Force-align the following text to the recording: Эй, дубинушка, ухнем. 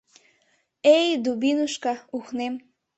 Эй, 0.95 1.07
дубинушка, 1.23 1.93
ухнем. 2.17 2.53